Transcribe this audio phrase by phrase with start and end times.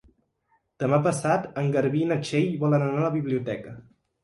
[0.83, 3.79] Demà passat en Garbí i na Txell volen anar a la biblioteca.